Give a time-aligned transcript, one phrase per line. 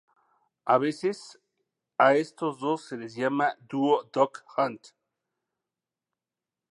[0.65, 1.37] A veces
[1.99, 4.87] a estos dos se les llama "Duo Duck Hunt".